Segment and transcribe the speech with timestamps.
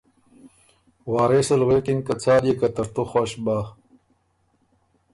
[1.11, 3.57] وارث ال غوېکِن که څال يې که ترتُو خوش بَۀ۔